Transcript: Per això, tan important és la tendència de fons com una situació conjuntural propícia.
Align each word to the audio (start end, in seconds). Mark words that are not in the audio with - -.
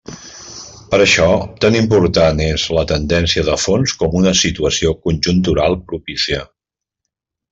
Per 0.93 0.99
això, 1.03 1.25
tan 1.65 1.75
important 1.79 2.41
és 2.45 2.63
la 2.77 2.85
tendència 2.93 3.45
de 3.51 3.57
fons 3.65 3.95
com 4.03 4.17
una 4.23 4.35
situació 4.41 4.97
conjuntural 5.05 5.81
propícia. 5.93 6.43